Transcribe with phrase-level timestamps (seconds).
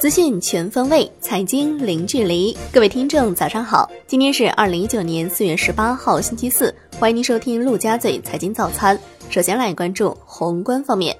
[0.00, 2.56] 资讯全方位，财经零距离。
[2.72, 3.90] 各位听众，早上好！
[4.06, 6.72] 今天是二零一九年四月十八号，星期四。
[7.00, 8.96] 欢迎您收听陆家嘴财经早餐。
[9.28, 11.16] 首先来关注宏观方面，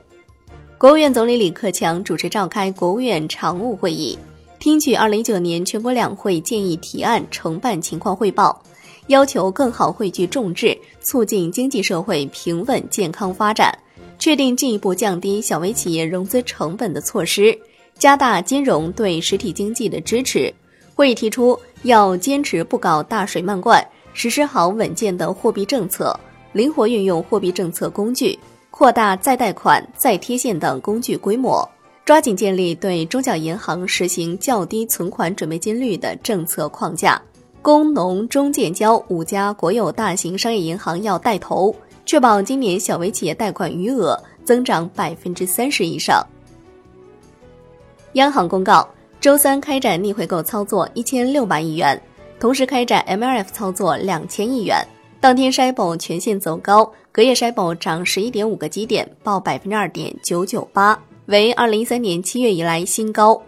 [0.78, 4.16] 国务院总理李克强主持召开国务院常务会议，
[4.60, 8.62] 听取二零一九年全国两会建议提案承办情况汇报，
[9.08, 13.76] 要求更好汇聚众志，促进经济社会平稳健康发展，
[14.20, 17.58] 确定进一步降低小微企业融资成本的措施。
[17.98, 20.52] 加大金融对实体经济的支持。
[20.94, 26.18] 会议提出，要坚持不搞大水漫灌，实施好稳健的货币政策，
[26.52, 28.38] 灵活运用货币政策工具，
[28.70, 31.68] 扩大再贷款、再贴现等工具规模，
[32.04, 37.20] 抓紧建立对中小银行实行较低存款准备金率的政策框架。
[37.60, 41.74] 工农中建交五家国有大型商业银行要带头，
[42.06, 46.24] 确保今年小微企业贷款余额增长百分之三十以上。
[48.14, 48.88] 央行公告，
[49.20, 52.00] 周三开展逆回购操作一千六百亿元，
[52.40, 54.76] 同时开展 MLF 操作两千亿元。
[55.20, 63.40] 当天 SHIBO 全线走高，隔夜 SHIBO 涨十一点五个基点，报百分之二点九九八，为二零一三年七月以来新高。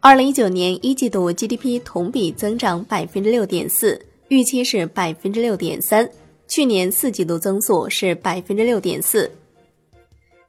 [0.00, 6.08] 二零一九年一季度 GDP 同比增长百分之六点四，预期是百分之六点三，
[6.48, 9.30] 去年四季度增速是百分之六点四。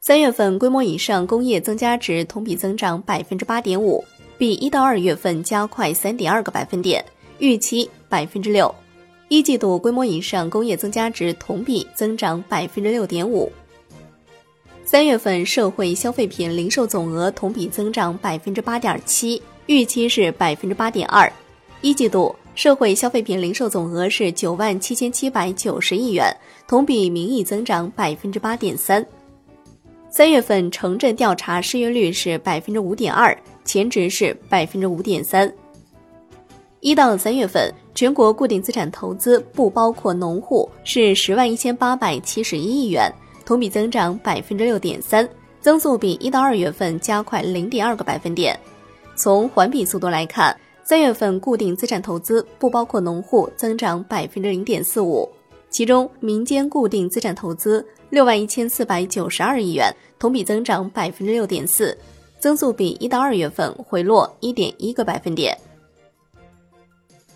[0.06, 4.04] 三月份规模以上工业增加值同比增长百分之八点五，
[4.38, 7.02] 比一到二月份加快三点二个百分点，
[7.40, 8.76] 预期百分之六。
[9.30, 13.50] 一季度规模以上工业增加值同比增长百分之六点五。
[14.84, 21.32] 三月份社会消费品零售总额同比增长百分之八点七，预期是百分之八点二。
[21.80, 26.36] 一季度社会消费品零售总额是九万七千七百九十亿元，
[26.68, 29.02] 同比名义增长百分之八点三。
[30.16, 35.52] 三月份城镇调查失业率是百分之五点二，前值是百分之五点三。
[36.82, 43.12] 一到三月份，全国固定资产投资不包括农户是十万一千八百七十一亿元，
[43.44, 45.28] 同比增长百分之六点三，
[45.60, 48.56] 增速比一到二月份加快零点二个百分点。
[49.16, 55.28] 从环比速度来看，三月份固定资产投资不包括农户增长百分之零点四五，
[55.72, 57.84] 其中民间固定资产投资。
[58.14, 61.98] 六万一千四百九十二亿元，同比增长百分之六点四，
[62.40, 65.58] 增速比一到二月份回落一点一个百分点。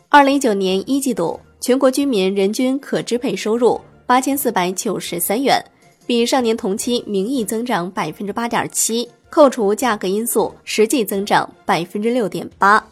[0.08, 5.60] 二零一九年一季度，全国居民人均可支配收入八千四百九十三元，
[6.06, 12.88] 比上年同期名义增长百分之八点七，扣除价格因素，实际增长百分之六点八。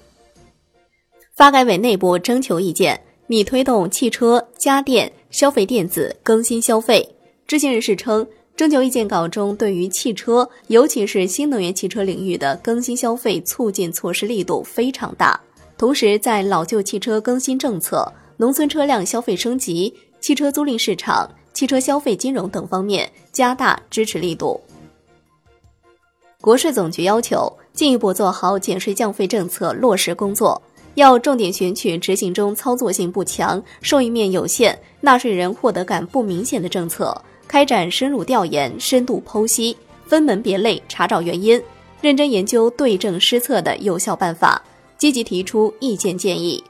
[1.35, 7.07] 发改委内部征求意见，拟推动汽车、家电、消费电子更新消费。
[7.47, 8.25] 知情人士称，
[8.55, 15.39] 征求意见稿中对于汽车，尤其是新能源汽车领域的更新消费促进措施力度非常大。
[15.77, 24.59] 同时，在老旧汽车更新政策、农村车辆消费升级、汽车租赁市场、汽车消费金融等方面加大支持力度。
[26.41, 30.59] 国税总局要求进一步做好减税降费政策落实工作，
[30.95, 37.15] 要重点选取执行中操作性不强、受益面有限、纳税人获得感不明显的政策。
[37.55, 41.63] 开展深入调研、深度剖析，分门别类查找原因，
[42.01, 44.61] 认真研究对症施策的有效办法，
[44.97, 46.61] 积极提出意见建议。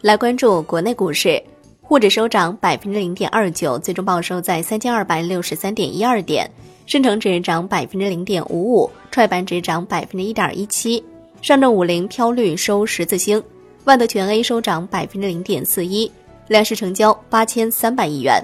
[0.00, 1.38] 来关注国内股市，
[1.82, 6.46] 沪指收涨百分之零点二九，最终报收在三千二百六十三点一二点；
[6.86, 11.04] 深成指涨百分之零点五五，创业板指涨百分之一点一七，
[11.42, 13.42] 上证五零飘绿收十字星，
[13.84, 16.10] 万德全 A 收涨百分之零点四一，
[16.48, 18.42] 两市成交八千三百亿元。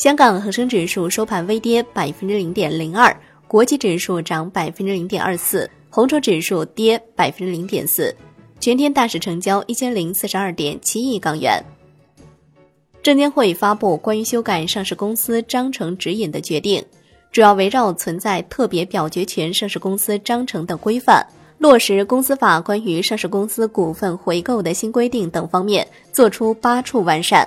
[0.00, 3.14] 香港恒生指数收盘微跌百分之零点零二，
[3.46, 8.16] 国际指数涨百分之零点二四，红筹指数跌百分之零点四，
[8.58, 11.62] 全天大市成交一千零四十二点七亿港元。
[13.02, 16.82] 证监会发布关于修改上市公司章程指引的决定，
[17.30, 21.22] 主要围绕存在特别表决权上市公司章程的规范，
[21.58, 27.46] 落实公司法关于上市公司股份回购的新规定等方面，作出八处完善。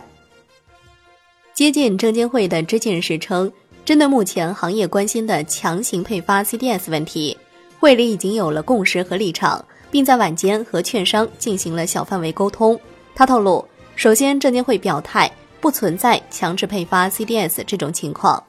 [1.53, 3.51] 接近证监会的知情人士称，
[3.85, 7.38] 针对目前行业关心的强行配发 CDS 问题，
[7.79, 12.79] 会里已经有了共识和立场，并在晚间和券商进行了小范围沟通。
[13.13, 13.63] 他透露，
[13.95, 18.44] 首先证监会表态不存在强制配发 CDS 这种情况。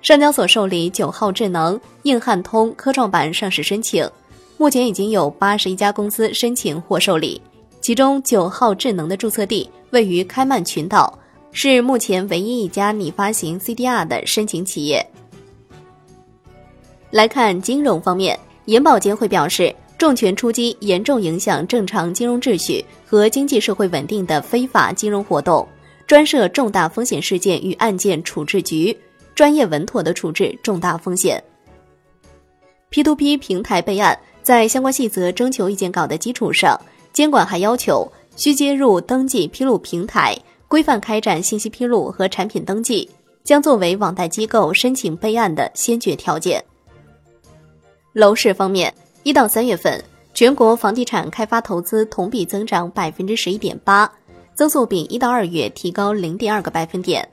[0.00, 4.10] 上交所受理九号智能、硬汉通科创板上市申请，
[4.56, 7.42] 目前已经有八十一家公司申请或受理，
[7.82, 11.12] 其中九号智能的注册地位于开曼群岛。
[11.52, 15.04] 是目前唯一一家拟发行 CDR 的申请企业。
[17.10, 25.66] 来看金融方面，银保监会表示，重拳出击严重影响正常金融秩序和经济社会稳定的非法金融活动，
[26.06, 28.96] 专设重大风险事件与案件处置局，
[29.34, 31.42] 专业稳妥的处置重大风险。
[32.90, 36.78] P2P 平台备案，在相关细则征求意见稿的基础上，
[37.12, 40.36] 监管还要求需接入登记披露平台，
[40.68, 43.08] 规范开展信息披露和产品登记，
[43.44, 46.62] 将作为网贷机构申请备案的先决条件。
[48.12, 48.92] 楼市方面，
[49.22, 50.02] 一到三月份，
[50.34, 54.10] 全国房地产开发投资同比增长百分之十一点八，
[54.54, 57.28] 增速比一到二月提高零点二个百分点。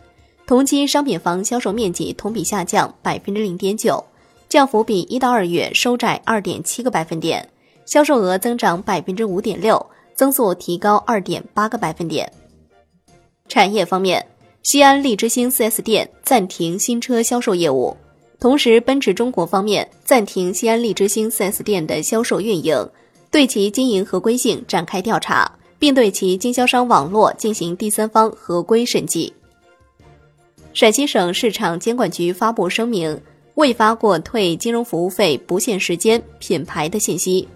[0.45, 4.03] 同期商品房销售面积同比下降百分之零点九。
[4.49, 7.49] 降幅比一到二月收窄二点七个百分点，
[7.87, 9.83] 销售额增长百分之五点六，
[10.13, 12.31] 增速提高二点八个百分点。
[13.47, 14.25] 产业方面，
[14.63, 17.95] 西安利之星 4S 店暂停新车销售业务，
[18.39, 22.89] 同时奔驰中国方面暂停西安利之星 4S 店的销售运营，
[23.29, 29.31] 对其经营合规性展开调查，并对其经销商网络进行第三方合规审计。
[30.73, 33.21] 陕西省市场监管局发布声明。
[33.55, 37.47] 未发过退金融服务费不限时间品牌的信息。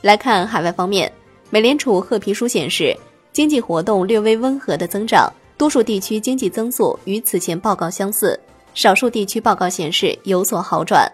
[0.00, 1.12] 来看海外方面，
[1.50, 2.96] 美联储褐皮书显示，
[3.32, 8.38] 经济活动略微温和的增长，多数地区经济增速与此前报告相似，
[8.74, 11.10] 少数地区报告显示有所好转。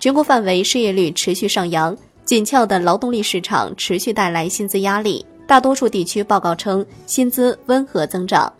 [0.00, 8.50] 全国范围失业率持续上扬，紧俏的劳动力市场持续带来薪资压力，大多数地区报告称薪资温和增长。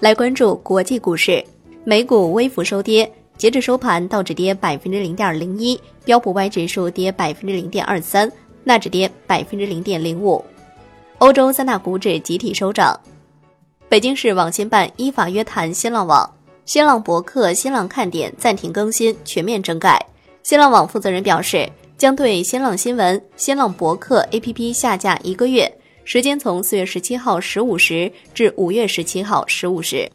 [0.00, 1.42] 来关注国际股市，
[1.84, 3.10] 美股微幅收跌。
[3.36, 8.30] 截至收盘，道指跌百分之零点零一，标普 Y 指数跌百分之零点二三，
[8.62, 10.44] 纳指跌百分之零点零五。
[11.18, 12.98] 欧洲三大股指集体收涨。
[13.88, 16.28] 北京市网信办依法约谈新浪网，
[16.66, 20.04] 新浪博客、新浪看点暂停更新，全面整改。
[20.42, 25.72] 新浪网负责人表示，将对新浪新闻、新浪博客 APP 下架一个月，
[26.04, 30.10] 时间从四月十七号十五时至五月十七号十五时。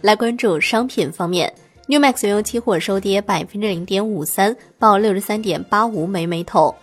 [0.00, 1.52] 来关注商品方面。
[1.86, 6.74] New Max 原油期货收跌百分之零点五三，报六十三点八五每每桶。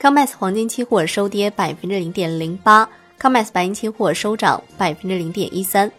[0.00, 2.88] COMEX 黄金期货收跌百分之零点零八
[3.20, 5.90] ，COMEX 白银期货收涨百分之零点一三。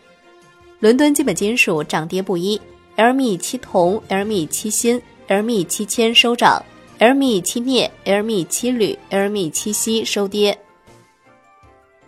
[0.79, 2.59] 伦敦基本金属涨跌不一
[2.95, 6.63] ，LME 七铜、LME 七锌、LME 七铅收涨
[6.97, 10.57] ，LME 七镍、LME 七铝、LME 七锡收跌。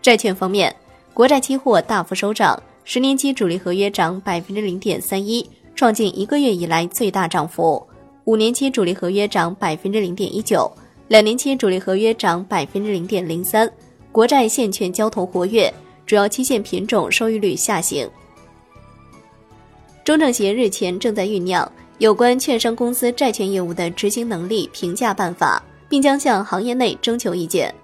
[0.01, 0.73] 债券方面，
[1.13, 5.45] 国债期货大幅收涨，十年期主力合约涨百分之零点三一。
[5.75, 7.85] 创近一个月以来最大涨幅，
[8.23, 10.71] 五年期主力合约涨百分之零点一九，
[11.11, 13.69] 两年期主力合约涨百分之零点零三。
[14.13, 15.69] 国债现券交投活跃，
[16.05, 18.09] 主要期限品种收益率下行。
[20.05, 27.75] 中证协日前正在酝酿有关券商公司债券业务的执行能力评价办法，并将向行业内征求意见。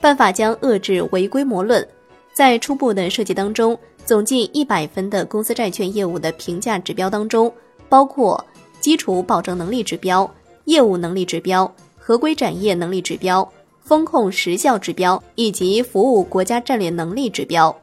[0.00, 1.84] 办法将遏制违规模论，
[2.32, 3.76] 在初步的设计当中。
[4.04, 7.52] 总计一百分的公司债券业务的评价指标当中，
[7.88, 8.46] 包括
[8.78, 10.32] 基础保证能力指标、
[10.66, 11.74] 业务能力指标、
[12.06, 17.76] 合规展业能力指标、风控时效指标以及服务国家战略能力指标。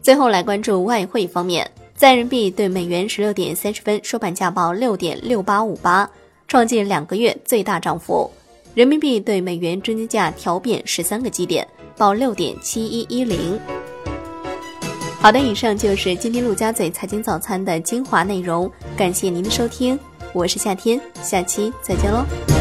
[0.00, 6.08] 最后来关注外汇方面，在人民币对美元十六点三十分收盘价报六点六八五八，
[6.46, 8.30] 创近两个月最大涨幅。
[8.72, 13.58] 人民币对美元中间价调贬十三个基点，报六点七一一零。
[15.18, 19.98] 好的，以上就是今天陆家嘴财经早餐的精华内容，感谢您的收听，
[20.34, 22.53] 我是夏天，下期再见喽。